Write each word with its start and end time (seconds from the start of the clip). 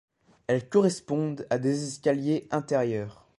Elles 0.47 0.67
correspondent 0.67 1.45
à 1.51 1.59
des 1.59 1.83
escaliers 1.87 2.47
intérieurs. 2.49 3.27